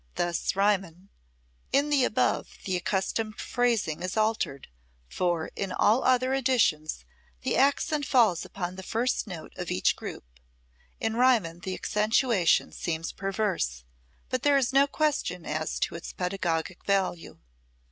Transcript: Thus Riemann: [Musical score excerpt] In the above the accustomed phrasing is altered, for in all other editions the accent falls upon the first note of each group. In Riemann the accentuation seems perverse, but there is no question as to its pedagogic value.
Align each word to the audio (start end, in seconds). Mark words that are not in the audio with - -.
Thus 0.15 0.55
Riemann: 0.55 1.09
[Musical 1.71 1.73
score 1.73 1.73
excerpt] 1.73 1.73
In 1.73 1.89
the 1.91 2.03
above 2.05 2.49
the 2.65 2.75
accustomed 2.75 3.39
phrasing 3.39 4.01
is 4.01 4.17
altered, 4.17 4.67
for 5.07 5.51
in 5.55 5.71
all 5.71 6.03
other 6.03 6.33
editions 6.33 7.05
the 7.43 7.55
accent 7.55 8.07
falls 8.07 8.43
upon 8.43 8.77
the 8.77 8.81
first 8.81 9.27
note 9.27 9.53
of 9.57 9.69
each 9.69 9.95
group. 9.95 10.23
In 10.99 11.17
Riemann 11.17 11.59
the 11.59 11.75
accentuation 11.75 12.71
seems 12.71 13.11
perverse, 13.11 13.83
but 14.29 14.41
there 14.41 14.57
is 14.57 14.73
no 14.73 14.87
question 14.87 15.45
as 15.45 15.77
to 15.81 15.93
its 15.93 16.13
pedagogic 16.13 16.83
value. 16.83 17.37